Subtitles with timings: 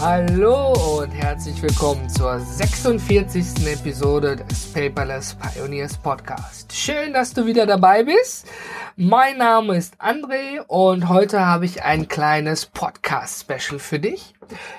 [0.00, 3.66] Hallo und herzlich willkommen zur 46.
[3.66, 6.72] Episode des Paperless Pioneers Podcast.
[6.72, 8.46] Schön, dass du wieder dabei bist.
[8.94, 14.34] Mein Name ist André und heute habe ich ein kleines Podcast-Special für dich.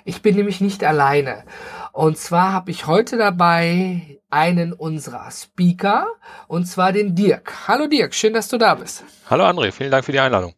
[0.06, 1.44] Ich bin nämlich nicht alleine.
[1.92, 6.08] Und zwar habe ich heute dabei einen unserer Speaker
[6.48, 7.68] und zwar den Dirk.
[7.68, 9.04] Hallo Dirk, schön, dass du da bist.
[9.30, 10.54] Hallo André, vielen Dank für die Einladung.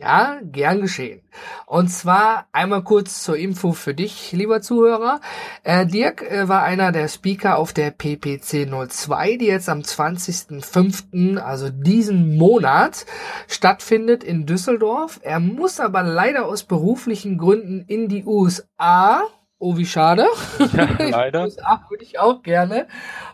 [0.00, 1.22] Ja, gern geschehen.
[1.66, 5.20] Und zwar einmal kurz zur Info für dich, lieber Zuhörer.
[5.64, 11.38] Äh, Dirk äh, war einer der Speaker auf der PPC 02, die jetzt am 20.05.,
[11.38, 13.06] also diesen Monat,
[13.48, 15.18] stattfindet in Düsseldorf.
[15.22, 19.22] Er muss aber leider aus beruflichen Gründen in die USA.
[19.58, 20.26] Oh, wie schade.
[20.72, 21.42] Ja, leider.
[21.42, 22.86] USA würde ich auch gerne.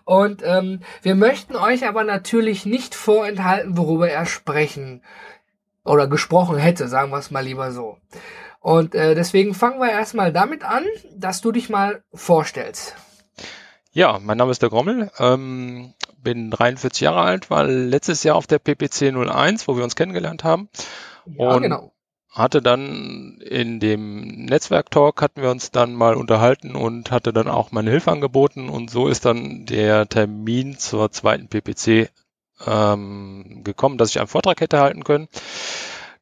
[0.05, 5.03] Und ähm, wir möchten euch aber natürlich nicht vorenthalten, worüber er sprechen
[5.85, 7.99] oder gesprochen hätte, sagen wir es mal lieber so.
[8.61, 12.97] Und äh, deswegen fangen wir erstmal damit an, dass du dich mal vorstellst.
[13.93, 18.47] Ja, mein Name ist der Grommel, ähm, bin 43 Jahre alt, war letztes Jahr auf
[18.47, 20.69] der PPC 01, wo wir uns kennengelernt haben.
[21.27, 21.93] Ja, und genau.
[22.31, 27.71] hatte dann in dem Netzwerk-Talk hatten wir uns dann mal unterhalten und hatte dann auch
[27.71, 32.11] meine Hilfe angeboten und so ist dann der Termin zur zweiten PPC
[32.67, 35.29] ähm, gekommen, dass ich einen Vortrag hätte halten können.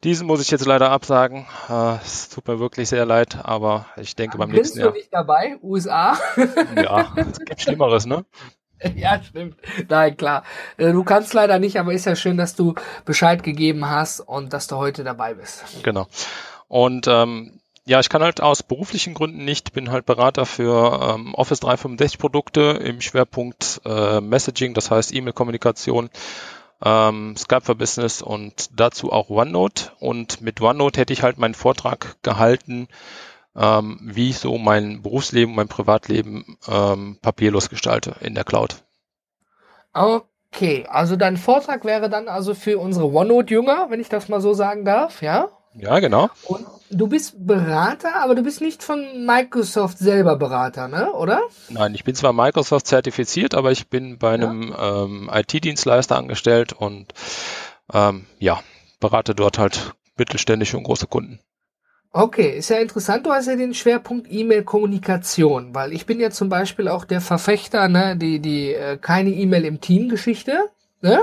[0.04, 1.46] Diesen muss ich jetzt leider absagen.
[1.68, 4.92] Äh, es tut mir wirklich sehr leid, aber ich denke beim Bist nächsten du Jahr.
[4.94, 5.56] nicht dabei?
[5.62, 6.18] USA?
[6.76, 8.24] Ja, es gibt Schlimmeres, ne?
[8.96, 9.56] ja, stimmt.
[9.88, 10.42] Nein, klar.
[10.76, 14.52] Äh, Du kannst leider nicht, aber ist ja schön, dass du Bescheid gegeben hast und
[14.52, 15.62] dass du heute dabei bist.
[15.84, 16.08] Genau.
[16.66, 21.34] Und ähm, ja, ich kann halt aus beruflichen Gründen nicht, bin halt Berater für ähm,
[21.34, 26.10] Office 365 Produkte im Schwerpunkt äh, Messaging, das heißt E-Mail-Kommunikation,
[26.84, 29.92] ähm, Skype for Business und dazu auch OneNote.
[30.00, 32.88] Und mit OneNote hätte ich halt meinen Vortrag gehalten,
[33.56, 38.82] ähm, wie ich so mein Berufsleben, mein Privatleben ähm, papierlos gestalte in der Cloud.
[39.92, 44.54] Okay, also dein Vortrag wäre dann also für unsere OneNote-Jünger, wenn ich das mal so
[44.54, 45.50] sagen darf, ja?
[45.74, 46.28] Ja, genau.
[46.44, 51.12] Und du bist Berater, aber du bist nicht von Microsoft selber Berater, ne?
[51.12, 51.40] Oder?
[51.70, 57.12] Nein, ich bin zwar Microsoft zertifiziert, aber ich bin bei einem ähm, IT-Dienstleister angestellt und
[57.92, 58.60] ähm, ja,
[59.00, 61.40] berate dort halt mittelständische und große Kunden.
[62.14, 63.24] Okay, ist ja interessant.
[63.24, 67.88] Du hast ja den Schwerpunkt E-Mail-Kommunikation, weil ich bin ja zum Beispiel auch der Verfechter,
[67.88, 70.68] ne, die die äh, keine E-Mail im Team-Geschichte,
[71.00, 71.22] ne?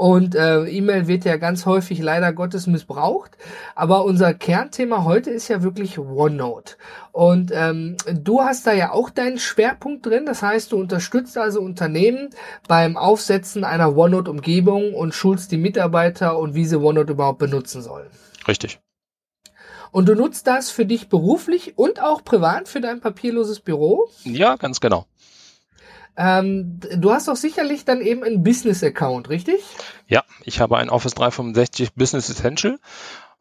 [0.00, 3.36] Und äh, E-Mail wird ja ganz häufig leider Gottes missbraucht.
[3.74, 6.76] Aber unser Kernthema heute ist ja wirklich OneNote.
[7.12, 10.24] Und ähm, du hast da ja auch deinen Schwerpunkt drin.
[10.24, 12.30] Das heißt, du unterstützt also Unternehmen
[12.66, 18.08] beim Aufsetzen einer OneNote-Umgebung und schulst die Mitarbeiter und wie sie OneNote überhaupt benutzen sollen.
[18.48, 18.80] Richtig.
[19.90, 24.08] Und du nutzt das für dich beruflich und auch privat für dein papierloses Büro.
[24.24, 25.04] Ja, ganz genau.
[26.16, 29.60] Ähm, du hast doch sicherlich dann eben einen Business-Account, richtig?
[30.06, 32.78] Ja, ich habe ein Office 365 Business Essential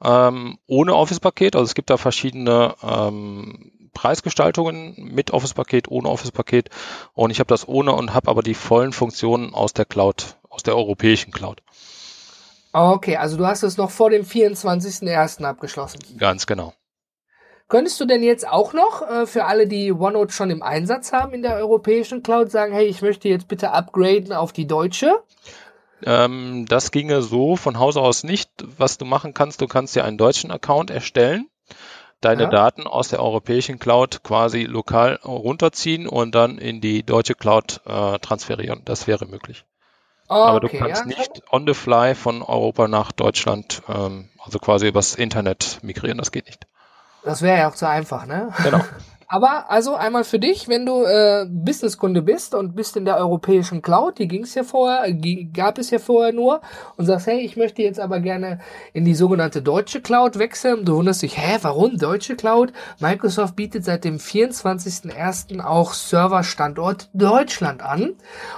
[0.04, 1.56] ähm, ohne Office-Paket.
[1.56, 6.70] Also es gibt da verschiedene ähm, Preisgestaltungen mit Office-Paket, ohne Office-Paket.
[7.14, 10.64] Und ich habe das ohne und habe aber die vollen Funktionen aus der Cloud, aus
[10.64, 11.62] der europäischen Cloud.
[12.72, 15.44] Okay, also du hast es noch vor dem 24.01.
[15.44, 16.00] abgeschlossen.
[16.18, 16.74] Ganz genau.
[17.70, 21.34] Könntest du denn jetzt auch noch äh, für alle, die OneNote schon im Einsatz haben
[21.34, 25.24] in der europäischen Cloud, sagen, hey, ich möchte jetzt bitte upgraden auf die deutsche?
[26.04, 28.50] Ähm, das ginge so von Hause aus nicht.
[28.78, 31.50] Was du machen kannst, du kannst dir einen deutschen Account erstellen,
[32.22, 32.50] deine Ja.
[32.50, 38.20] Daten aus der europäischen Cloud quasi lokal runterziehen und dann in die deutsche Cloud äh,
[38.20, 38.84] transferieren.
[38.86, 39.66] Das wäre möglich.
[40.44, 44.60] Aber du Okay, kannst ja, nicht on the fly von Europa nach Deutschland, ähm, also
[44.60, 46.20] quasi übers Internet migrieren.
[46.20, 46.68] Das geht nicht.
[47.24, 48.52] Das wäre ja auch zu einfach, ne?
[48.64, 48.80] Genau.
[49.32, 53.84] Aber also einmal für dich, wenn du äh, Businesskunde bist und bist in der europäischen
[53.84, 55.14] Cloud, die ging's ja vorher,
[55.54, 56.62] gab es ja vorher nur
[56.98, 58.58] und sagst, hey, ich möchte jetzt aber gerne
[58.92, 60.84] in die sogenannte deutsche Cloud wechseln.
[60.84, 62.74] Du wunderst dich, hä, warum deutsche Cloud?
[63.00, 65.64] Microsoft bietet seit dem 24.01.
[65.64, 68.16] auch Serverstandort Deutschland an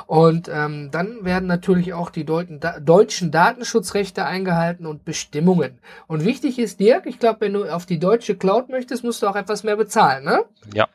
[0.08, 5.80] und ähm, dann werden natürlich auch die deutschen Datenschutzrechte eingehalten und Bestimmungen.
[6.08, 9.28] Und wichtig ist, Dirk, ich glaube, wenn du auf die deutsche Cloud möchtest, musst du
[9.28, 10.46] auch etwas mehr bezahlen, ne?
[10.74, 10.88] Ja,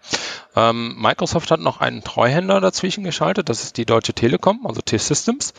[0.55, 5.53] ähm, Microsoft hat noch einen Treuhänder dazwischen geschaltet, das ist die Deutsche Telekom, also T-Systems.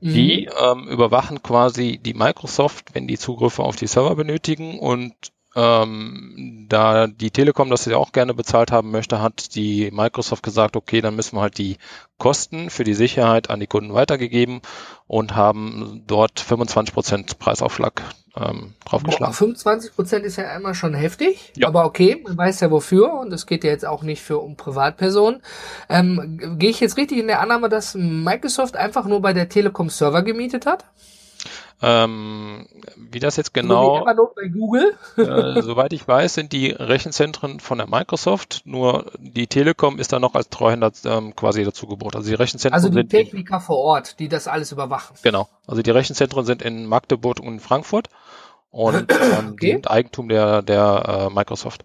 [0.00, 0.14] Mhm.
[0.14, 5.14] Die ähm, überwachen quasi die Microsoft, wenn die Zugriffe auf die Server benötigen und
[5.54, 10.76] ähm, da die Telekom das ja auch gerne bezahlt haben möchte, hat die Microsoft gesagt,
[10.76, 11.76] okay, dann müssen wir halt die
[12.18, 14.62] Kosten für die Sicherheit an die Kunden weitergegeben
[15.06, 18.02] und haben dort 25% Preisaufschlag
[18.36, 19.34] ähm, draufgeschlagen.
[19.34, 21.68] 25 Prozent ist ja einmal schon heftig, ja.
[21.68, 24.56] aber okay, man weiß ja wofür und es geht ja jetzt auch nicht für um
[24.56, 25.42] Privatpersonen.
[25.88, 29.90] Ähm, Gehe ich jetzt richtig in der Annahme, dass Microsoft einfach nur bei der Telekom
[29.90, 30.86] Server gemietet hat?
[31.84, 34.94] Ähm, wie das jetzt genau, so bei Google.
[35.16, 40.20] äh, soweit ich weiß, sind die Rechenzentren von der Microsoft, nur die Telekom ist da
[40.20, 42.14] noch als Treuhänder ähm, quasi dazu gebucht.
[42.14, 45.16] Also die Rechenzentren Also die Techniker in, vor Ort, die das alles überwachen.
[45.24, 48.08] Genau, also die Rechenzentren sind in Magdeburg und Frankfurt
[48.70, 49.56] und ähm, okay.
[49.60, 51.84] die sind Eigentum der, der äh, Microsoft.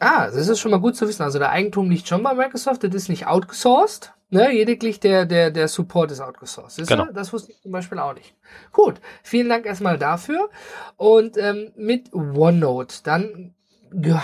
[0.00, 1.22] Ah, das ist schon mal gut zu wissen.
[1.22, 4.12] Also der Eigentum liegt schon bei Microsoft, das ist nicht outgesourced.
[4.34, 6.80] Ne, lediglich der, der, der Support ist outgesourced.
[6.80, 7.06] Das, genau.
[7.12, 8.34] das wusste ich zum Beispiel auch nicht.
[8.72, 10.50] Gut, vielen Dank erstmal dafür.
[10.96, 13.54] Und ähm, mit OneNote, dann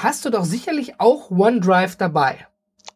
[0.03, 2.49] hast du doch sicherlich auch OneDrive dabei.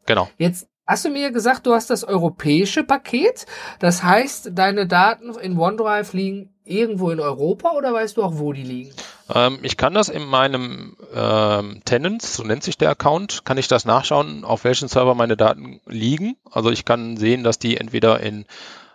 [0.06, 0.28] Genau.
[0.38, 3.46] Jetzt hast du mir gesagt, du hast das europäische Paket.
[3.78, 8.52] Das heißt, deine Daten in OneDrive liegen irgendwo in Europa oder weißt du auch, wo
[8.52, 8.94] die liegen?
[9.32, 13.68] Ähm, ich kann das in meinem ähm, Tenants, so nennt sich der Account, kann ich
[13.68, 16.36] das nachschauen, auf welchen Server meine Daten liegen.
[16.50, 18.46] Also ich kann sehen, dass die entweder in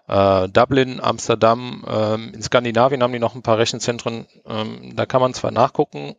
[0.07, 4.25] äh, Dublin, Amsterdam, ähm, in Skandinavien haben die noch ein paar Rechenzentren.
[4.45, 6.15] Ähm, da kann man zwar nachgucken,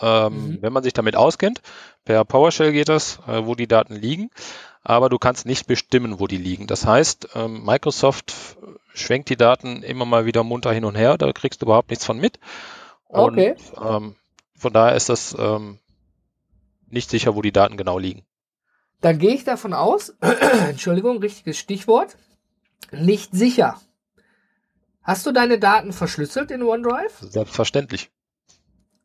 [0.00, 0.58] ähm, mhm.
[0.62, 1.60] wenn man sich damit auskennt.
[2.04, 4.30] Per PowerShell geht das, äh, wo die Daten liegen
[4.82, 6.66] aber du kannst nicht bestimmen, wo die liegen.
[6.66, 8.34] Das heißt, ähm, Microsoft
[8.94, 12.04] schwenkt die Daten immer mal wieder munter hin und her, da kriegst du überhaupt nichts
[12.04, 12.38] von mit.
[13.06, 13.56] Und, okay.
[13.82, 14.16] Ähm,
[14.54, 15.78] von daher ist das ähm,
[16.88, 18.24] nicht sicher, wo die Daten genau liegen.
[19.00, 20.10] Dann gehe ich davon aus,
[20.68, 22.16] Entschuldigung, richtiges Stichwort,
[22.90, 23.80] nicht sicher.
[25.02, 27.18] Hast du deine Daten verschlüsselt in OneDrive?
[27.20, 28.10] Selbstverständlich.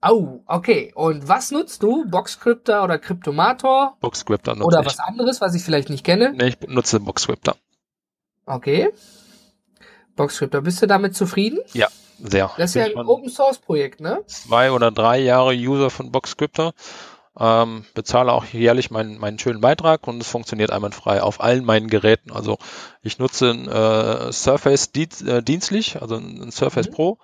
[0.06, 0.92] Oh, okay.
[0.96, 2.06] Und was nutzt du?
[2.10, 3.98] Boxcryptor oder Cryptomator?
[4.02, 4.86] Boxcryptor nutze Oder ich.
[4.88, 6.34] was anderes, was ich vielleicht nicht kenne?
[6.34, 7.56] Nee, ich nutze Boxcryptor.
[8.46, 8.92] Okay.
[10.16, 11.60] Boxcryptor, bist du damit zufrieden?
[11.74, 11.88] Ja,
[12.20, 12.52] sehr.
[12.58, 14.22] Das ist ja ein Open Source Projekt, ne?
[14.28, 16.74] Zwei oder drei Jahre User von Boxcryptor.
[17.40, 21.88] Ähm, bezahle auch jährlich meinen, meinen schönen Beitrag und es funktioniert einwandfrei auf allen meinen
[21.88, 22.32] Geräten.
[22.32, 22.60] Also
[23.02, 26.94] ich nutze ein äh, Surface äh, dienstlich, also ein Surface mhm.
[26.94, 27.18] Pro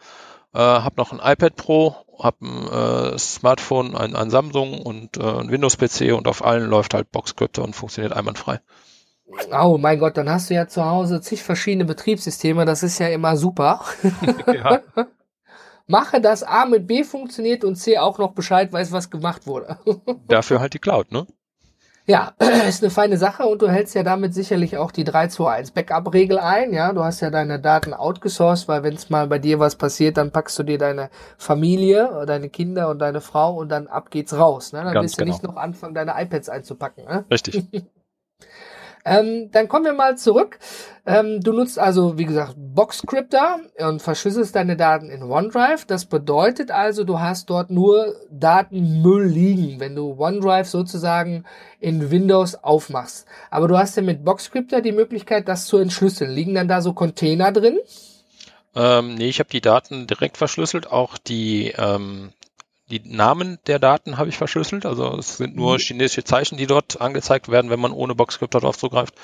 [0.54, 5.22] äh, habe noch ein iPad Pro, habe ein äh, Smartphone, ein, ein Samsung und äh,
[5.22, 8.60] ein Windows-PC und auf allen läuft halt Boxcryptor und funktioniert einwandfrei.
[9.52, 13.10] Oh mein Gott, dann hast du ja zu Hause zig verschiedene Betriebssysteme, das ist ja
[13.10, 13.86] immer super.
[14.48, 14.82] ja.
[15.86, 19.80] Mache, dass A mit B funktioniert und C auch noch Bescheid weiß, was gemacht wurde.
[20.28, 21.26] Dafür halt die Cloud, ne?
[22.10, 22.34] Ja,
[22.68, 26.74] ist eine feine Sache und du hältst ja damit sicherlich auch die 321 Backup-Regel ein.
[26.74, 30.18] Ja, du hast ja deine Daten outgesourced, weil wenn es mal bei dir was passiert,
[30.18, 34.36] dann packst du dir deine Familie, deine Kinder und deine Frau und dann ab geht's
[34.36, 34.74] raus.
[34.74, 34.84] Ne?
[34.84, 35.36] Dann Ganz wirst du genau.
[35.36, 37.06] nicht noch anfangen, deine iPads einzupacken.
[37.06, 37.26] Ne?
[37.30, 37.64] Richtig.
[39.06, 40.60] Ähm, dann kommen wir mal zurück.
[41.06, 45.86] Ähm, du nutzt also, wie gesagt, Boxcryptor und verschlüsselst deine Daten in OneDrive.
[45.86, 51.46] Das bedeutet also, du hast dort nur Datenmüll liegen, wenn du OneDrive sozusagen
[51.80, 53.26] in Windows aufmachst.
[53.50, 56.32] Aber du hast ja mit Boxcryptor die Möglichkeit, das zu entschlüsseln.
[56.32, 57.80] Liegen dann da so Container drin?
[58.76, 62.32] Ähm, nee, ich habe die Daten direkt verschlüsselt, auch die ähm,
[62.90, 64.86] die Namen der Daten habe ich verschlüsselt.
[64.86, 65.80] Also es sind nur mhm.
[65.80, 69.16] chinesische Zeichen, die dort angezeigt werden, wenn man ohne Boxscript darauf zugreift.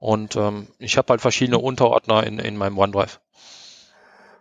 [0.00, 3.20] Und ähm, ich habe halt verschiedene Unterordner in, in meinem OneDrive.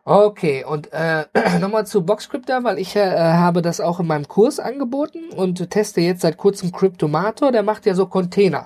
[0.05, 1.25] Okay, und äh,
[1.59, 6.01] nochmal zu Boxcryptor, weil ich äh, habe das auch in meinem Kurs angeboten und teste
[6.01, 8.65] jetzt seit kurzem Cryptomator, der macht ja so Container.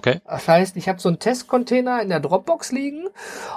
[0.00, 0.22] Okay.
[0.26, 3.08] Das heißt, ich habe so einen Testcontainer in der Dropbox liegen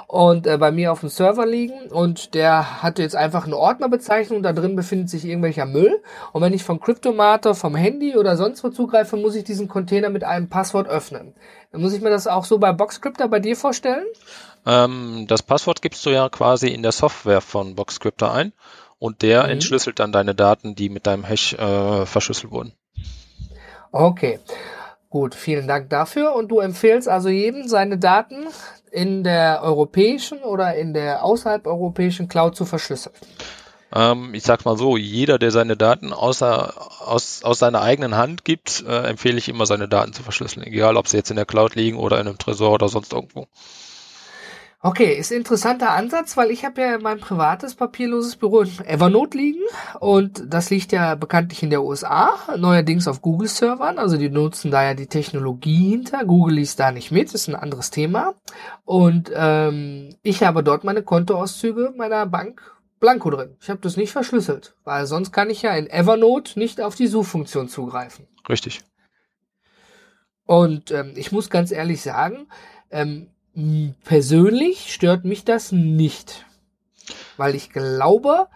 [0.08, 4.42] und äh, bei mir auf dem Server liegen und der hat jetzt einfach eine Ordnerbezeichnung,
[4.42, 8.62] da drin befindet sich irgendwelcher Müll und wenn ich vom Cryptomator vom Handy oder sonst
[8.62, 11.34] wo zugreife, muss ich diesen Container mit einem Passwort öffnen.
[11.72, 14.04] Dann muss ich mir das auch so bei Boxcryptor bei dir vorstellen?
[14.66, 18.52] Ähm, das Passwort gibst du ja quasi in der Software von Boxcryptor ein
[18.98, 19.50] und der mhm.
[19.52, 22.74] entschlüsselt dann deine Daten, die mit deinem Hash äh, verschlüsselt wurden.
[23.92, 24.40] Okay.
[25.14, 26.34] Gut, vielen Dank dafür.
[26.34, 28.48] Und du empfehlst also jedem, seine Daten
[28.90, 33.14] in der europäischen oder in der außerhalb europäischen Cloud zu verschlüsseln?
[33.94, 36.74] Ähm, ich sag's mal so, jeder, der seine Daten außer,
[37.06, 40.66] aus, aus seiner eigenen Hand gibt, äh, empfehle ich immer, seine Daten zu verschlüsseln.
[40.66, 43.46] Egal, ob sie jetzt in der Cloud liegen oder in einem Tresor oder sonst irgendwo.
[44.86, 49.38] Okay, ist ein interessanter Ansatz, weil ich habe ja mein privates papierloses Büro in Evernote
[49.38, 49.62] liegen
[49.98, 54.84] und das liegt ja bekanntlich in der USA, neuerdings auf Google-Servern, also die nutzen da
[54.84, 56.26] ja die Technologie hinter.
[56.26, 58.34] Google liest da nicht mit, ist ein anderes Thema.
[58.84, 62.60] Und ähm, ich habe dort meine Kontoauszüge meiner Bank
[63.00, 63.56] Blanko drin.
[63.62, 67.06] Ich habe das nicht verschlüsselt, weil sonst kann ich ja in Evernote nicht auf die
[67.06, 68.28] Suchfunktion zugreifen.
[68.50, 68.82] Richtig.
[70.44, 72.48] Und ähm, ich muss ganz ehrlich sagen,
[72.90, 73.30] ähm,
[74.04, 76.46] persönlich stört mich das nicht.
[77.36, 78.48] Weil ich glaube,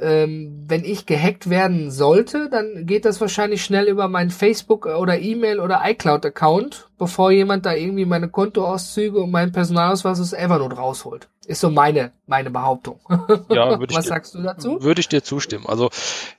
[0.00, 5.18] ähm, wenn ich gehackt werden sollte, dann geht das wahrscheinlich schnell über meinen Facebook oder
[5.18, 11.28] E-Mail oder iCloud-Account, bevor jemand da irgendwie meine Kontoauszüge und meinen Personalausweis aus Evernote rausholt.
[11.46, 13.00] Ist so meine, meine Behauptung.
[13.48, 14.82] Ja, würde ich Was dir, sagst du dazu?
[14.82, 15.66] Würde ich dir zustimmen.
[15.66, 15.90] Also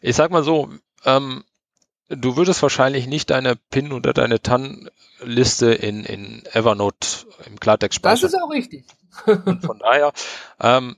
[0.02, 0.70] ich sag mal so,
[1.06, 1.44] ähm,
[2.10, 8.20] du würdest wahrscheinlich nicht deine PIN oder deine TAN-Liste in, in Evernote im Klartext Das
[8.20, 8.36] speichern.
[8.38, 8.86] ist auch richtig.
[9.46, 10.14] Und von daher,
[10.60, 10.96] ähm,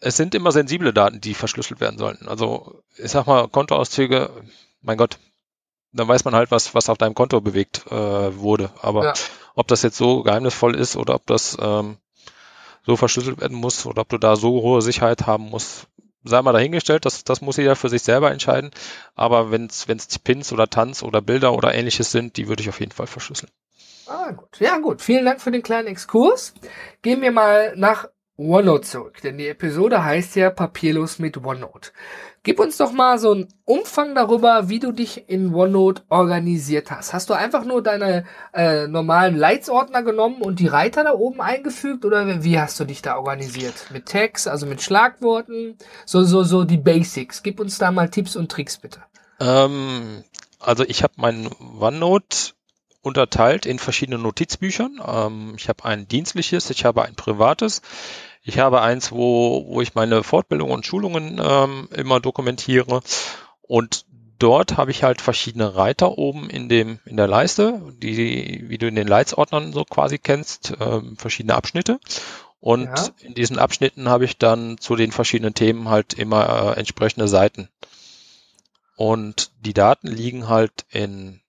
[0.00, 2.28] es sind immer sensible Daten, die verschlüsselt werden sollten.
[2.28, 4.30] Also ich sag mal, Kontoauszüge,
[4.82, 5.18] mein Gott,
[5.92, 8.70] dann weiß man halt, was, was auf deinem Konto bewegt äh, wurde.
[8.80, 9.12] Aber Ja.
[9.56, 11.96] ob das jetzt so geheimnisvoll ist oder ob das ähm,
[12.86, 15.86] so verschlüsselt werden muss oder ob du da so hohe Sicherheit haben musst,
[16.24, 18.70] sei mal dahingestellt, das, das muss jeder für sich selber entscheiden.
[19.14, 22.80] Aber wenn es Pins oder Tanz oder Bilder oder ähnliches sind, die würde ich auf
[22.80, 23.50] jeden Fall verschlüsseln.
[24.06, 24.58] Ah, gut.
[24.58, 25.02] Ja, gut.
[25.02, 26.52] Vielen Dank für den kleinen Exkurs.
[27.02, 28.08] Gehen wir mal nach
[28.40, 31.90] OneNote zurück, denn die Episode heißt ja Papierlos mit OneNote.
[32.42, 37.12] Gib uns doch mal so einen Umfang darüber, wie du dich in OneNote organisiert hast.
[37.12, 42.06] Hast du einfach nur deine äh, normalen Leitsordner genommen und die Reiter da oben eingefügt
[42.06, 43.74] oder wie hast du dich da organisiert?
[43.90, 47.42] Mit Tags, also mit Schlagworten, so so so die Basics.
[47.42, 49.00] Gib uns da mal Tipps und Tricks bitte.
[49.38, 50.24] Ähm,
[50.58, 52.52] also ich habe meinen OneNote
[53.02, 55.00] unterteilt in verschiedene Notizbüchern.
[55.06, 57.82] Ähm, ich habe ein dienstliches, ich habe ein privates.
[58.42, 63.02] Ich habe eins, wo, wo ich meine Fortbildung und Schulungen ähm, immer dokumentiere.
[63.62, 64.06] Und
[64.38, 68.88] dort habe ich halt verschiedene Reiter oben in dem in der Leiste, die wie du
[68.88, 72.00] in den Leitsordnern so quasi kennst, ähm, verschiedene Abschnitte.
[72.60, 73.08] Und Ja.
[73.20, 77.68] in diesen Abschnitten habe ich dann zu den verschiedenen Themen halt immer äh, entsprechende Seiten.
[78.96, 81.40] Und die Daten liegen halt in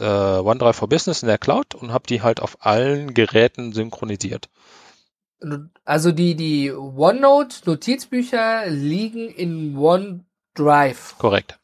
[0.00, 4.48] äh, OneDrive for Business in der Cloud und habe die halt auf allen Geräten synchronisiert.
[5.84, 11.16] Also die, die OneNote-Notizbücher liegen in OneDrive.
[11.18, 11.58] Korrekt.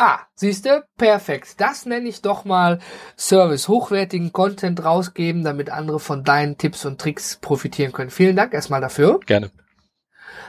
[0.00, 1.60] Ah, siehste, perfekt.
[1.60, 2.78] Das nenne ich doch mal
[3.16, 8.10] Service, hochwertigen Content rausgeben, damit andere von deinen Tipps und Tricks profitieren können.
[8.10, 9.18] Vielen Dank erstmal dafür.
[9.26, 9.50] Gerne.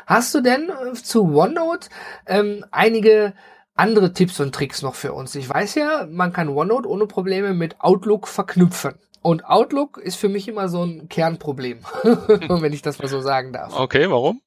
[0.05, 1.89] Hast du denn äh, zu OneNote
[2.27, 3.33] ähm, einige
[3.74, 5.33] andere Tipps und Tricks noch für uns?
[5.33, 9.00] Ich weiß ja, man kann OneNote ohne Probleme mit Outlook verknüpfen.
[9.21, 13.51] Und Outlook ist für mich immer so ein Kernproblem, wenn ich das mal so sagen
[13.51, 13.77] darf.
[13.77, 14.41] Okay, warum?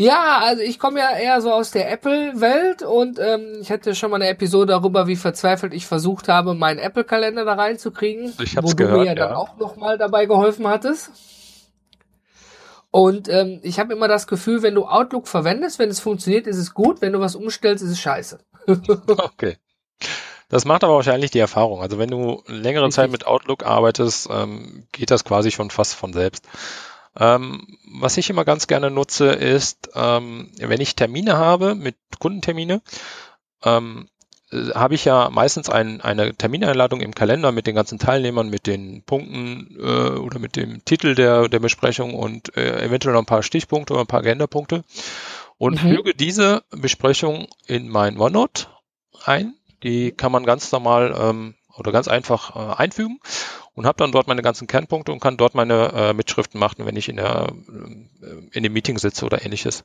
[0.00, 4.12] Ja, also ich komme ja eher so aus der Apple-Welt und ähm, ich hatte schon
[4.12, 8.64] mal eine Episode darüber, wie verzweifelt ich versucht habe, meinen Apple-Kalender da reinzukriegen, Ich hab's
[8.64, 9.36] wo du gehört, mir ja dann ja.
[9.36, 11.10] auch noch mal dabei geholfen hattest.
[12.92, 16.58] Und ähm, ich habe immer das Gefühl, wenn du Outlook verwendest, wenn es funktioniert, ist
[16.58, 18.38] es gut, wenn du was umstellst, ist es scheiße.
[19.08, 19.56] Okay.
[20.48, 21.82] Das macht aber wahrscheinlich die Erfahrung.
[21.82, 22.88] Also wenn du längere.
[22.88, 26.46] Zeit mit Outlook arbeitest, ähm, geht das quasi schon fast von selbst.
[27.16, 27.66] Ähm,
[28.00, 32.82] was ich immer ganz gerne nutze, ist, ähm, wenn ich Termine habe mit Kundentermine,
[33.64, 34.08] ähm,
[34.50, 38.66] äh, habe ich ja meistens ein, eine Termineinladung im Kalender mit den ganzen Teilnehmern, mit
[38.66, 43.26] den Punkten äh, oder mit dem Titel der, der Besprechung und äh, eventuell noch ein
[43.26, 44.84] paar Stichpunkte oder ein paar Agendapunkte
[45.56, 45.88] und mhm.
[45.88, 48.66] füge diese Besprechung in mein OneNote
[49.24, 49.54] ein.
[49.82, 53.20] Die kann man ganz normal ähm, oder ganz einfach äh, einfügen
[53.78, 56.96] und habe dann dort meine ganzen Kernpunkte und kann dort meine äh, Mitschriften machen, wenn
[56.96, 57.52] ich in der
[58.20, 59.84] äh, in dem Meeting sitze oder ähnliches.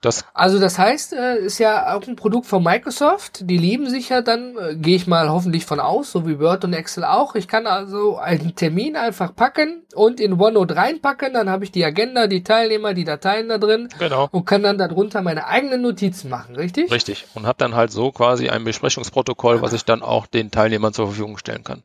[0.00, 3.48] Das also das heißt, äh, ist ja auch ein Produkt von Microsoft.
[3.48, 6.64] Die lieben sich ja dann, äh, gehe ich mal hoffentlich von aus, so wie Word
[6.64, 7.36] und Excel auch.
[7.36, 11.32] Ich kann also einen Termin einfach packen und in OneNote reinpacken.
[11.32, 14.28] Dann habe ich die Agenda, die Teilnehmer, die Dateien da drin genau.
[14.32, 16.90] und kann dann darunter meine eigenen Notizen machen, richtig?
[16.90, 17.26] Richtig.
[17.34, 21.06] Und habe dann halt so quasi ein Besprechungsprotokoll, was ich dann auch den Teilnehmern zur
[21.06, 21.84] Verfügung stellen kann.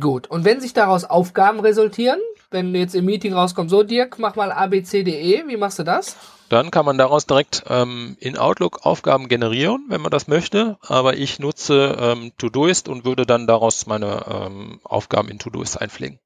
[0.00, 0.28] Gut.
[0.28, 4.52] Und wenn sich daraus Aufgaben resultieren, wenn jetzt im Meeting rauskommt, so Dirk, mach mal
[4.52, 6.16] ABCDE, wie machst du das?
[6.48, 10.78] Dann kann man daraus direkt ähm, in Outlook Aufgaben generieren, wenn man das möchte.
[10.80, 16.18] Aber ich nutze ähm, Todoist und würde dann daraus meine ähm, Aufgaben in Todoist einpflegen.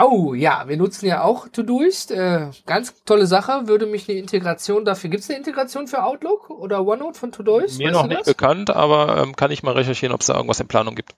[0.00, 2.10] Oh ja, wir nutzen ja auch Todoist.
[2.10, 3.66] Äh, ganz tolle Sache.
[3.66, 5.10] Würde mich eine Integration dafür.
[5.10, 7.78] Gibt es eine Integration für Outlook oder OneNote von Todoist?
[7.78, 8.28] Mir weißt noch nicht das?
[8.28, 11.14] bekannt, aber ähm, kann ich mal recherchieren, ob es da irgendwas in Planung gibt.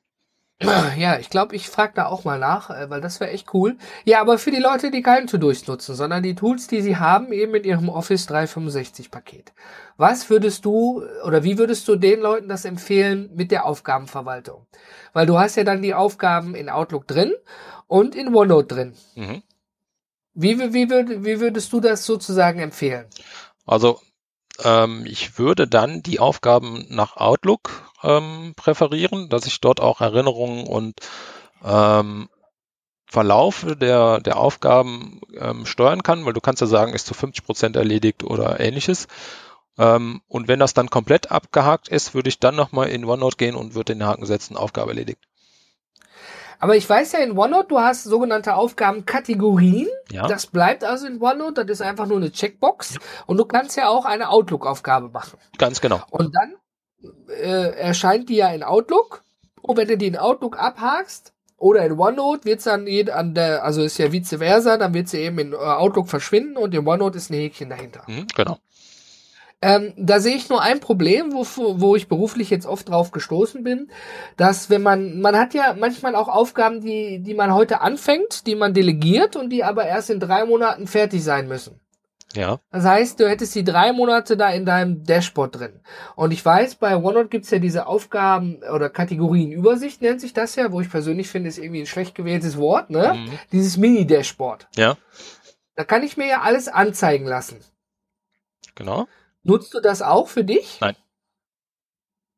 [0.63, 3.79] Ja, ich glaube, ich frage da auch mal nach, äh, weil das wäre echt cool.
[4.05, 7.33] Ja, aber für die Leute, die kein To-Do's nutzen, sondern die Tools, die sie haben,
[7.33, 9.53] eben mit ihrem Office 365 Paket.
[9.97, 14.67] Was würdest du oder wie würdest du den Leuten das empfehlen mit der Aufgabenverwaltung?
[15.13, 17.33] Weil du hast ja dann die Aufgaben in Outlook drin
[17.87, 18.95] und in OneNote drin.
[19.15, 19.43] Mhm.
[20.35, 23.07] Wie, wie, wie, wie würdest du das sozusagen empfehlen?
[23.67, 24.01] Also
[24.63, 30.67] ähm, ich würde dann die Aufgaben nach Outlook ähm, präferieren, dass ich dort auch Erinnerungen
[30.67, 31.01] und
[31.65, 32.29] ähm,
[33.07, 37.45] Verlauf der, der Aufgaben ähm, steuern kann, weil du kannst ja sagen, ist zu 50
[37.45, 39.09] Prozent erledigt oder ähnliches.
[39.79, 43.57] Ähm, und wenn das dann komplett abgehakt ist, würde ich dann nochmal in OneNote gehen
[43.57, 45.19] und würde den Haken setzen, Aufgabe erledigt.
[46.61, 49.89] Aber ich weiß ja in OneNote, du hast sogenannte Aufgabenkategorien.
[50.13, 50.29] Ja.
[50.29, 52.95] Das bleibt also in OneNote, das ist einfach nur eine Checkbox.
[52.95, 53.01] Ja.
[53.27, 55.39] Und du kannst ja auch eine Outlook-Aufgabe machen.
[55.57, 56.03] Ganz genau.
[56.11, 56.55] Und dann
[57.29, 59.23] äh, erscheint die ja in Outlook.
[59.63, 63.83] Und wenn du die in Outlook abhakst, oder in OneNote wird's dann an der, also
[63.83, 67.19] ist ja vice versa, dann wird sie eben in äh, Outlook verschwinden und in OneNote
[67.19, 68.03] ist ein Häkchen dahinter.
[68.09, 68.59] Mhm, genau.
[69.63, 71.45] Ähm, da sehe ich nur ein Problem, wo,
[71.81, 73.91] wo ich beruflich jetzt oft drauf gestoßen bin,
[74.39, 78.55] dass wenn man, man hat ja manchmal auch Aufgaben, die, die man heute anfängt, die
[78.55, 81.79] man delegiert und die aber erst in drei Monaten fertig sein müssen.
[82.35, 82.61] Ja.
[82.71, 85.81] Das heißt, du hättest die drei Monate da in deinem Dashboard drin.
[86.15, 90.71] Und ich weiß, bei OneNote gibt's ja diese Aufgaben oder Kategorienübersicht, nennt sich das ja,
[90.71, 93.15] wo ich persönlich finde, ist irgendwie ein schlecht gewähltes Wort, ne?
[93.15, 93.39] Mhm.
[93.53, 94.69] Dieses Mini-Dashboard.
[94.77, 94.97] Ja.
[95.75, 97.59] Da kann ich mir ja alles anzeigen lassen.
[98.75, 99.07] Genau.
[99.43, 100.79] Nutzt du das auch für dich?
[100.81, 100.97] Nein.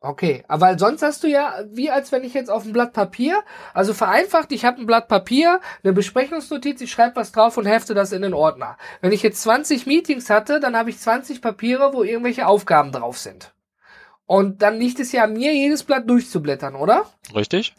[0.05, 3.41] Okay, aber sonst hast du ja, wie als wenn ich jetzt auf ein Blatt Papier,
[3.73, 7.95] also vereinfacht, ich habe ein Blatt Papier, eine Besprechungsnotiz, ich schreibe was drauf und hefte
[7.95, 8.77] das in den Ordner.
[9.01, 13.17] Wenn ich jetzt 20 Meetings hatte, dann habe ich 20 Papiere, wo irgendwelche Aufgaben drauf
[13.17, 13.55] sind.
[14.27, 17.07] Und dann liegt es ja an mir, jedes Blatt durchzublättern, oder?
[17.33, 17.73] Richtig.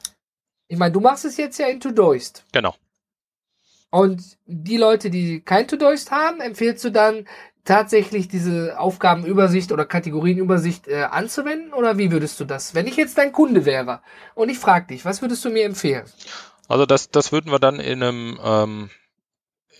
[0.69, 2.45] Ich meine, du machst es jetzt ja in Todoist.
[2.53, 2.73] Genau.
[3.89, 7.27] Und die Leute, die kein Todoist haben, empfehlst du dann,
[7.65, 13.17] tatsächlich diese Aufgabenübersicht oder Kategorienübersicht äh, anzuwenden oder wie würdest du das, wenn ich jetzt
[13.17, 14.01] dein Kunde wäre
[14.35, 16.05] und ich frage dich, was würdest du mir empfehlen?
[16.67, 18.89] Also das, das würden wir dann in einem, ähm,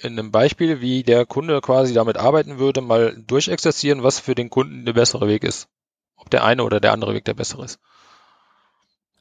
[0.01, 4.49] in einem Beispiel, wie der Kunde quasi damit arbeiten würde, mal durchexerzieren, was für den
[4.49, 5.67] Kunden der bessere Weg ist.
[6.15, 7.79] Ob der eine oder der andere Weg der bessere ist.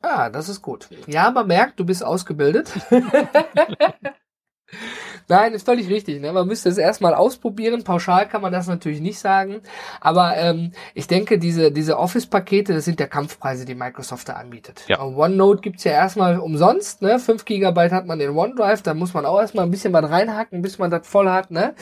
[0.02, 0.88] Ah, das ist gut.
[1.06, 2.72] Ja, man merkt, du bist ausgebildet.
[5.28, 6.20] Nein, ist völlig richtig.
[6.20, 6.32] Ne?
[6.32, 7.84] Man müsste es erstmal ausprobieren.
[7.84, 9.60] Pauschal kann man das natürlich nicht sagen.
[10.00, 14.84] Aber ähm, ich denke, diese, diese Office-Pakete, das sind der Kampfpreise, die Microsoft da anbietet.
[14.88, 15.02] Ja.
[15.02, 17.02] OneNote gibt's ja erstmal umsonst.
[17.02, 17.18] Ne?
[17.18, 18.82] 5 Gigabyte hat man in OneDrive.
[18.82, 21.50] Da muss man auch erstmal ein bisschen was reinhacken, bis man das voll hat.
[21.50, 21.74] Ne?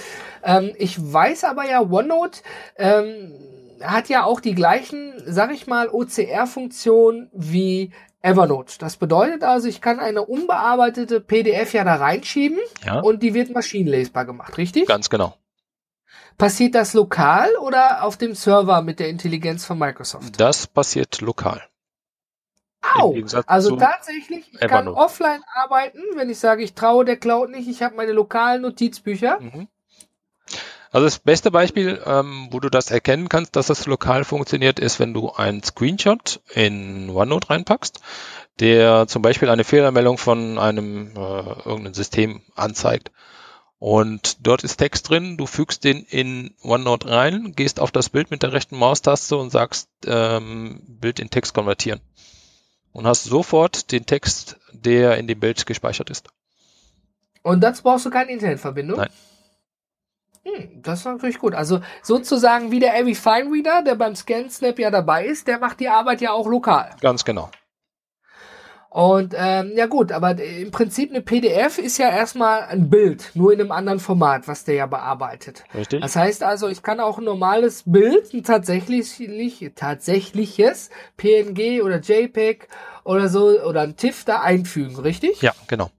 [0.44, 2.40] Ähm, ich weiß aber ja, OneNote
[2.76, 3.32] ähm,
[3.82, 8.78] hat ja auch die gleichen, sag ich mal, OCR-Funktionen wie Evernote.
[8.78, 13.00] Das bedeutet also, ich kann eine unbearbeitete PDF ja da reinschieben ja.
[13.00, 14.86] und die wird maschinenlesbar gemacht, richtig?
[14.86, 15.36] Ganz genau.
[16.36, 20.40] Passiert das lokal oder auf dem Server mit der Intelligenz von Microsoft?
[20.40, 21.62] Das passiert lokal.
[22.94, 23.14] Au,
[23.46, 27.82] also tatsächlich, ich kann offline arbeiten, wenn ich sage, ich traue der Cloud nicht, ich
[27.82, 29.38] habe meine lokalen Notizbücher.
[29.40, 29.68] Mhm.
[30.92, 34.98] Also das beste Beispiel, ähm, wo du das erkennen kannst, dass das lokal funktioniert, ist,
[34.98, 38.00] wenn du einen Screenshot in OneNote reinpackst,
[38.58, 43.12] der zum Beispiel eine Fehlermeldung von einem äh, irgendeinem System anzeigt.
[43.78, 48.30] Und dort ist Text drin, du fügst den in OneNote rein, gehst auf das Bild
[48.32, 52.00] mit der rechten Maustaste und sagst ähm, Bild in Text konvertieren.
[52.92, 56.28] Und hast sofort den Text, der in dem Bild gespeichert ist.
[57.42, 58.98] Und dazu brauchst du keine Internetverbindung?
[58.98, 59.10] Nein.
[60.44, 61.54] Hm, das ist natürlich gut.
[61.54, 65.80] Also sozusagen wie der Avi Fine Reader, der beim ScanSnap ja dabei ist, der macht
[65.80, 66.90] die Arbeit ja auch lokal.
[67.00, 67.50] Ganz genau.
[68.90, 73.52] Und ähm, ja gut, aber im Prinzip eine PDF ist ja erstmal ein Bild, nur
[73.52, 75.62] in einem anderen Format, was der ja bearbeitet.
[75.72, 76.00] Richtig.
[76.00, 82.66] Das heißt also, ich kann auch ein normales Bild, ein tatsächlich, tatsächliches PNG oder JPEG
[83.04, 85.40] oder so oder ein TIFF da einfügen, richtig?
[85.40, 85.90] Ja, genau.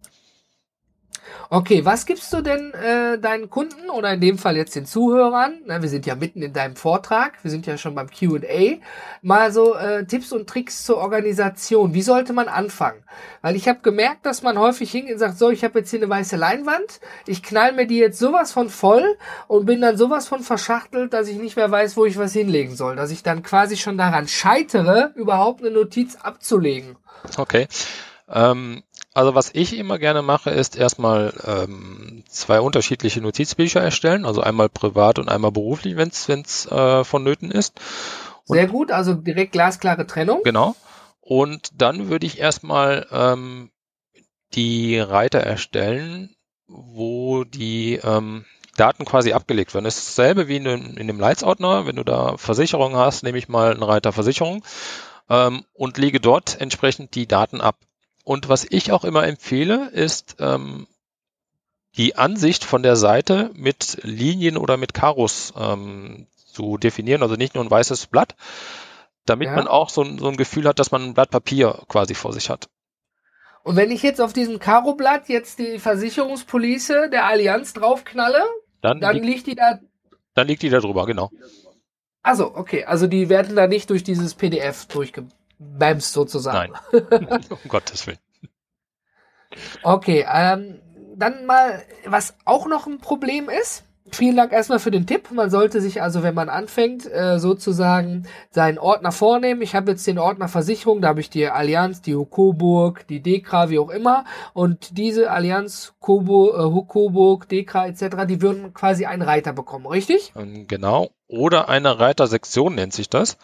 [1.53, 5.59] Okay, was gibst du denn äh, deinen Kunden oder in dem Fall jetzt den Zuhörern?
[5.65, 8.77] Na, wir sind ja mitten in deinem Vortrag, wir sind ja schon beim Q&A.
[9.21, 11.93] Mal so äh, Tipps und Tricks zur Organisation.
[11.93, 13.03] Wie sollte man anfangen?
[13.41, 15.99] Weil ich habe gemerkt, dass man häufig hingeht und sagt, so, ich habe jetzt hier
[15.99, 19.17] eine weiße Leinwand, ich knall mir die jetzt sowas von voll
[19.49, 22.77] und bin dann sowas von verschachtelt, dass ich nicht mehr weiß, wo ich was hinlegen
[22.77, 22.95] soll.
[22.95, 26.95] Dass ich dann quasi schon daran scheitere, überhaupt eine Notiz abzulegen.
[27.35, 27.67] Okay.
[28.31, 34.41] Ähm, also was ich immer gerne mache, ist erstmal ähm, zwei unterschiedliche Notizbücher erstellen, also
[34.41, 37.79] einmal privat und einmal beruflich, wenn es äh, vonnöten ist.
[38.47, 40.41] Und Sehr gut, also direkt glasklare Trennung.
[40.43, 40.75] Genau.
[41.19, 43.69] Und dann würde ich erstmal ähm,
[44.53, 46.35] die Reiter erstellen,
[46.67, 48.45] wo die ähm,
[48.77, 49.85] Daten quasi abgelegt werden.
[49.85, 51.85] Das ist dasselbe wie in, in dem Leitsordner.
[51.85, 54.63] Wenn du da Versicherung hast, nehme ich mal einen Reiter Versicherung
[55.29, 57.77] ähm, und lege dort entsprechend die Daten ab.
[58.23, 60.87] Und was ich auch immer empfehle, ist ähm,
[61.97, 67.55] die Ansicht von der Seite mit Linien oder mit Karos ähm, zu definieren, also nicht
[67.55, 68.35] nur ein weißes Blatt,
[69.25, 69.55] damit ja.
[69.55, 72.33] man auch so ein, so ein Gefühl hat, dass man ein Blatt Papier quasi vor
[72.33, 72.69] sich hat.
[73.63, 78.43] Und wenn ich jetzt auf diesem Karo-Blatt jetzt die Versicherungspolice der Allianz draufknalle,
[78.81, 79.79] dann, dann liegt, liegt die da.
[80.33, 81.29] Dann liegt die da drüber, genau.
[82.23, 82.85] Also, okay.
[82.85, 85.27] Also die werden da nicht durch dieses PDF durchge
[85.61, 86.73] Bams sozusagen.
[86.93, 88.19] Nein, um Gottes Willen.
[89.83, 90.81] Okay, ähm,
[91.15, 93.83] dann mal, was auch noch ein Problem ist.
[94.13, 95.31] Vielen Dank erstmal für den Tipp.
[95.31, 99.61] Man sollte sich also, wenn man anfängt, äh, sozusagen seinen Ordner vornehmen.
[99.61, 103.69] Ich habe jetzt den Ordner Versicherung, da habe ich die Allianz, die Coburg, die Dekra,
[103.69, 104.25] wie auch immer.
[104.53, 110.33] Und diese Allianz, Coburg, äh, Coburg, Dekra etc., die würden quasi einen Reiter bekommen, richtig?
[110.35, 111.11] Ähm, genau.
[111.27, 113.37] Oder eine Reitersektion nennt sich das.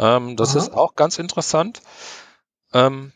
[0.00, 0.58] Ähm, das Aha.
[0.58, 1.82] ist auch ganz interessant.
[2.72, 3.12] Ähm,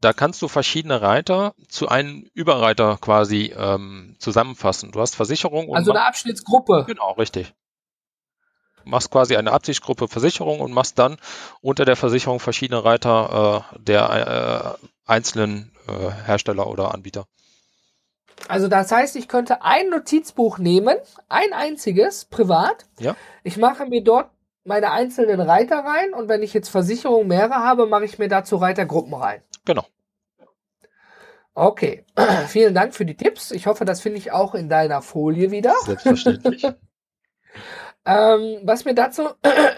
[0.00, 4.92] da kannst du verschiedene Reiter zu einem Überreiter quasi ähm, zusammenfassen.
[4.92, 6.84] Du hast Versicherung und also eine Abschnittsgruppe.
[6.86, 7.52] Genau, richtig.
[8.84, 11.18] Du machst quasi eine Absichtsgruppe Versicherung und machst dann
[11.60, 17.26] unter der Versicherung verschiedene Reiter äh, der äh, einzelnen äh, Hersteller oder Anbieter.
[18.48, 20.96] Also das heißt, ich könnte ein Notizbuch nehmen,
[21.28, 22.86] ein einziges, privat.
[22.98, 23.16] Ja.
[23.44, 24.30] Ich mache mir dort
[24.64, 28.56] meine einzelnen Reiter rein und wenn ich jetzt Versicherungen mehrere habe, mache ich mir dazu
[28.56, 29.42] Reitergruppen rein.
[29.64, 29.86] Genau.
[31.54, 32.04] Okay,
[32.46, 33.50] vielen Dank für die Tipps.
[33.50, 35.74] Ich hoffe, das finde ich auch in deiner Folie wieder.
[35.84, 36.64] Selbstverständlich.
[38.06, 39.28] ähm, was mir dazu,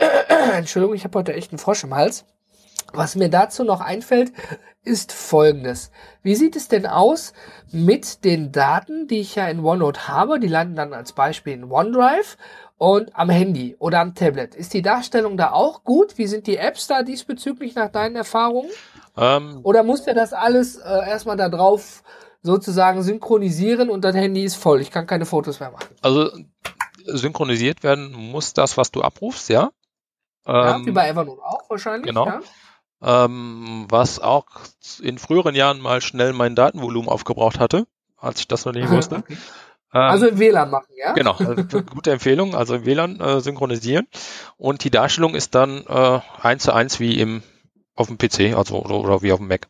[0.54, 2.24] Entschuldigung, ich habe heute echt einen Frosch im Hals.
[2.92, 4.32] Was mir dazu noch einfällt,
[4.84, 5.90] ist folgendes.
[6.22, 7.32] Wie sieht es denn aus
[7.70, 10.38] mit den Daten, die ich ja in OneNote habe?
[10.38, 12.36] Die landen dann als Beispiel in OneDrive
[12.82, 14.56] und am Handy oder am Tablet.
[14.56, 16.18] Ist die Darstellung da auch gut?
[16.18, 18.70] Wie sind die Apps da diesbezüglich nach deinen Erfahrungen?
[19.16, 22.02] Ähm, oder muss der das alles äh, erstmal da drauf
[22.42, 24.80] sozusagen synchronisieren und dein Handy ist voll?
[24.80, 25.94] Ich kann keine Fotos mehr machen.
[26.00, 26.32] Also
[27.04, 29.70] synchronisiert werden muss das, was du abrufst, ja?
[30.44, 32.08] Ja, ähm, wie bei Evernote auch wahrscheinlich.
[32.08, 32.26] Genau.
[32.26, 32.40] Ja.
[33.00, 34.46] Ähm, was auch
[35.00, 39.18] in früheren Jahren mal schnell mein Datenvolumen aufgebraucht hatte, als ich das noch nicht wusste.
[39.18, 39.36] Okay.
[39.94, 41.12] Ähm, also im WLAN machen, ja?
[41.12, 44.06] Genau, also gute Empfehlung, also im WLAN äh, synchronisieren.
[44.56, 47.42] Und die Darstellung ist dann äh, eins zu eins wie im
[47.94, 49.68] auf dem PC, also oder, oder wie auf dem Mac.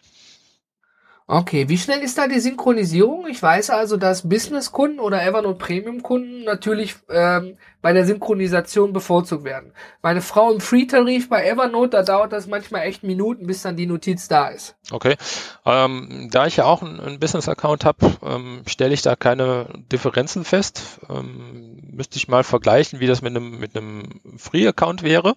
[1.27, 3.27] Okay, wie schnell ist da die Synchronisierung?
[3.27, 9.73] Ich weiß also, dass Business-Kunden oder Evernote Premium-Kunden natürlich ähm, bei der Synchronisation bevorzugt werden.
[10.03, 13.87] Meine Frau im Free-Tarif bei Evernote, da dauert das manchmal echt Minuten, bis dann die
[13.87, 14.75] Notiz da ist.
[14.91, 15.17] Okay,
[15.65, 21.01] ähm, da ich ja auch einen Business-Account habe, ähm, stelle ich da keine Differenzen fest.
[21.09, 25.35] Ähm, müsste ich mal vergleichen, wie das mit einem, mit einem Free-Account wäre.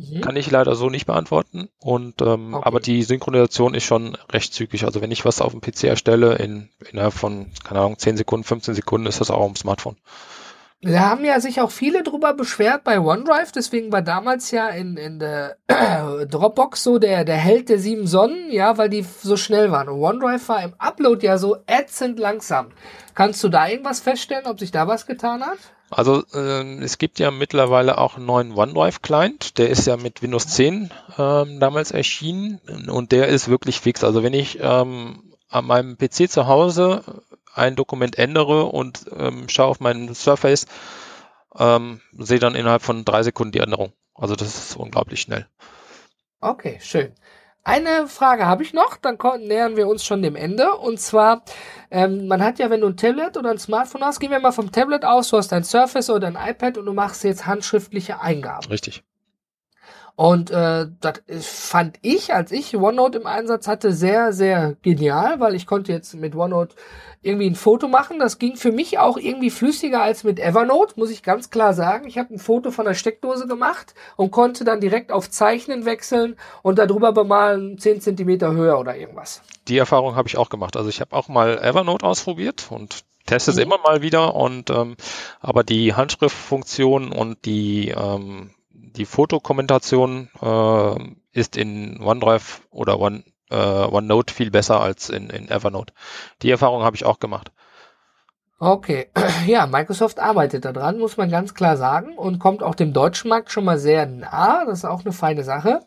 [0.00, 0.20] Mhm.
[0.20, 1.68] Kann ich leider so nicht beantworten.
[1.78, 2.66] Und ähm, okay.
[2.66, 4.84] aber die Synchronisation ist schon recht zügig.
[4.84, 8.44] Also wenn ich was auf dem PC erstelle, in innerhalb von, keine Ahnung, 10 Sekunden,
[8.44, 9.96] 15 Sekunden ist das auch am Smartphone.
[10.82, 14.96] Da haben ja sich auch viele drüber beschwert bei OneDrive, deswegen war damals ja in,
[14.96, 19.36] in der äh, Dropbox so der, der Held der sieben Sonnen, ja, weil die so
[19.36, 19.90] schnell waren.
[19.90, 22.68] Und OneDrive war im Upload ja so ätzend langsam.
[23.14, 25.58] Kannst du da irgendwas feststellen, ob sich da was getan hat?
[25.90, 30.46] Also äh, es gibt ja mittlerweile auch einen neuen OneDrive-Client, der ist ja mit Windows
[30.46, 34.04] 10 ähm, damals erschienen und der ist wirklich fix.
[34.04, 37.02] Also wenn ich ähm, an meinem PC zu Hause
[37.54, 40.66] ein Dokument ändere und ähm, schaue auf meinen Surface,
[41.58, 43.92] ähm, sehe dann innerhalb von drei Sekunden die Änderung.
[44.14, 45.48] Also das ist unglaublich schnell.
[46.40, 47.12] Okay, schön.
[47.62, 50.74] Eine Frage habe ich noch, dann nähern wir uns schon dem Ende.
[50.76, 51.42] Und zwar,
[51.90, 54.52] ähm, man hat ja, wenn du ein Tablet oder ein Smartphone hast, gehen wir mal
[54.52, 58.20] vom Tablet aus, du hast dein Surface oder ein iPad und du machst jetzt handschriftliche
[58.20, 58.66] Eingaben.
[58.68, 59.02] Richtig.
[60.20, 65.54] Und äh, das fand ich, als ich OneNote im Einsatz hatte, sehr, sehr genial, weil
[65.54, 66.76] ich konnte jetzt mit OneNote
[67.22, 68.18] irgendwie ein Foto machen.
[68.18, 72.06] Das ging für mich auch irgendwie flüssiger als mit Evernote, muss ich ganz klar sagen.
[72.06, 76.36] Ich habe ein Foto von der Steckdose gemacht und konnte dann direkt auf Zeichnen wechseln
[76.60, 79.40] und darüber bemalen 10 Zentimeter höher oder irgendwas.
[79.68, 80.76] Die Erfahrung habe ich auch gemacht.
[80.76, 83.62] Also ich habe auch mal Evernote ausprobiert und teste es mhm.
[83.62, 84.98] immer mal wieder und ähm,
[85.40, 88.50] aber die Handschriftfunktion und die ähm,
[88.96, 90.94] die Fotokommentation äh,
[91.32, 95.92] ist in OneDrive oder One, äh, OneNote viel besser als in, in Evernote.
[96.42, 97.52] Die Erfahrung habe ich auch gemacht.
[98.58, 99.08] Okay,
[99.46, 103.50] ja, Microsoft arbeitet daran, muss man ganz klar sagen, und kommt auch dem deutschen Markt
[103.50, 104.64] schon mal sehr nah.
[104.66, 105.80] Das ist auch eine feine Sache.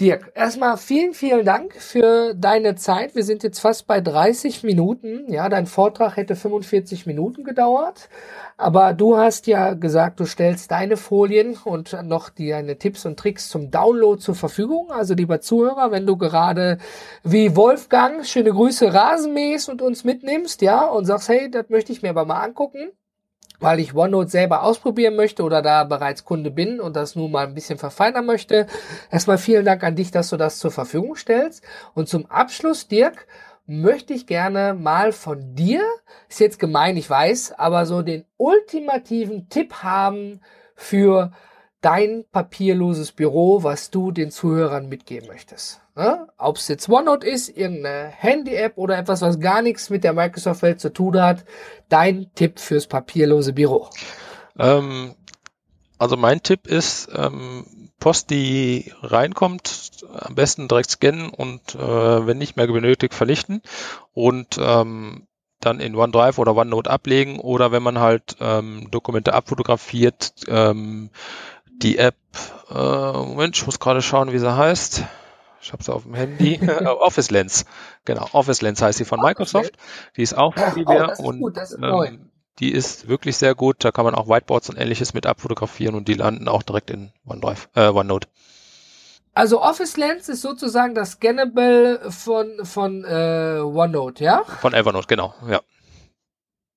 [0.00, 3.14] Dirk, erstmal vielen, vielen Dank für deine Zeit.
[3.14, 5.30] Wir sind jetzt fast bei 30 Minuten.
[5.30, 8.08] Ja, dein Vortrag hätte 45 Minuten gedauert.
[8.56, 13.50] Aber du hast ja gesagt, du stellst deine Folien und noch deine Tipps und Tricks
[13.50, 14.90] zum Download zur Verfügung.
[14.90, 16.78] Also lieber Zuhörer, wenn du gerade
[17.22, 22.00] wie Wolfgang schöne Grüße Rasenmähst und uns mitnimmst, ja, und sagst, hey, das möchte ich
[22.00, 22.90] mir aber mal angucken
[23.60, 27.46] weil ich OneNote selber ausprobieren möchte oder da bereits Kunde bin und das nun mal
[27.46, 28.66] ein bisschen verfeinern möchte.
[29.10, 31.62] Erstmal vielen Dank an dich, dass du das zur Verfügung stellst.
[31.94, 33.26] Und zum Abschluss, Dirk,
[33.66, 35.82] möchte ich gerne mal von dir,
[36.28, 40.40] ist jetzt gemein, ich weiß, aber so den ultimativen Tipp haben
[40.74, 41.30] für
[41.80, 45.80] dein papierloses Büro, was du den Zuhörern mitgeben möchtest.
[45.96, 46.28] Ne?
[46.38, 50.80] Ob es jetzt OneNote ist, irgendeine Handy-App oder etwas, was gar nichts mit der Microsoft-Welt
[50.80, 51.44] zu tun hat.
[51.88, 53.88] Dein Tipp fürs papierlose Büro.
[54.58, 55.14] Ähm,
[55.98, 57.64] also mein Tipp ist, ähm,
[57.98, 63.60] Post, die reinkommt, am besten direkt scannen und äh, wenn nicht mehr benötigt, vernichten
[64.14, 65.26] und ähm,
[65.60, 71.10] dann in OneDrive oder OneNote ablegen oder wenn man halt ähm, Dokumente abfotografiert, ähm,
[71.82, 72.16] die App,
[72.70, 75.04] äh, Moment, ich muss gerade schauen, wie sie heißt.
[75.62, 76.58] Ich habe sie auf dem Handy.
[76.62, 77.66] Äh, Office Lens.
[78.04, 79.72] Genau, Office Lens heißt sie von Microsoft.
[80.16, 83.84] Die ist auch oh, und gut, ähm, die ist wirklich sehr gut.
[83.84, 87.12] Da kann man auch Whiteboards und ähnliches mit abfotografieren und die landen auch direkt in
[87.26, 88.28] OneDrive, äh, OneNote.
[89.32, 94.44] Also Office Lens ist sozusagen das Scannable von, von äh, OneNote, ja?
[94.60, 95.60] Von Evernote, genau, ja.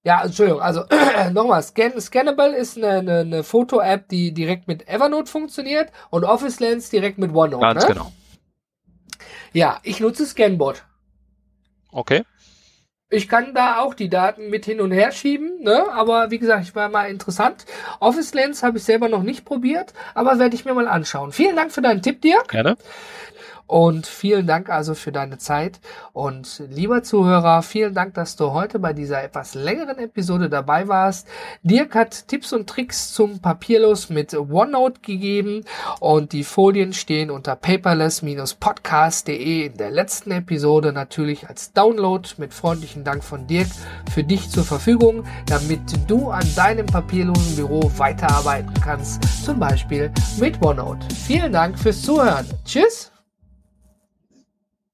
[0.03, 0.83] Ja, Entschuldigung, also
[1.31, 6.59] nochmal, Scan, Scannable ist eine, eine, eine Foto-App, die direkt mit Evernote funktioniert und Office
[6.59, 7.61] Lens direkt mit OneNote.
[7.61, 7.93] Ganz ne?
[7.93, 8.11] genau.
[9.53, 10.83] Ja, ich nutze Scanbot.
[11.91, 12.23] Okay.
[13.09, 15.85] Ich kann da auch die Daten mit hin und her schieben, ne?
[15.93, 17.65] aber wie gesagt, ich war mal interessant.
[17.99, 21.31] Office Lens habe ich selber noch nicht probiert, aber werde ich mir mal anschauen.
[21.31, 22.47] Vielen Dank für deinen Tipp, Dirk.
[22.49, 22.75] Gerne.
[23.67, 25.79] Und vielen Dank also für deine Zeit.
[26.11, 31.27] Und lieber Zuhörer, vielen Dank, dass du heute bei dieser etwas längeren Episode dabei warst.
[31.63, 35.65] Dirk hat Tipps und Tricks zum Papierlos mit OneNote gegeben
[35.99, 43.03] und die Folien stehen unter paperless-podcast.de in der letzten Episode natürlich als Download mit freundlichen
[43.03, 43.69] Dank von Dirk
[44.13, 50.61] für dich zur Verfügung, damit du an deinem papierlosen Büro weiterarbeiten kannst, zum Beispiel mit
[50.61, 51.07] OneNote.
[51.25, 52.45] Vielen Dank fürs Zuhören.
[52.65, 53.12] Tschüss!